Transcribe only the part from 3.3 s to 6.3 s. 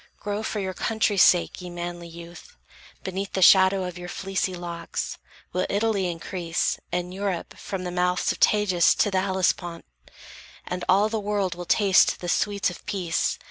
the shadow of your fleecy locks, Will Italy